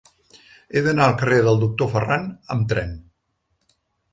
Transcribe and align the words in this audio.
He 0.69 0.81
d'anar 0.87 1.03
al 1.09 1.13
carrer 1.19 1.37
del 1.47 1.61
Doctor 1.65 1.91
Ferran 1.93 2.25
amb 2.57 2.67
tren. 2.73 2.97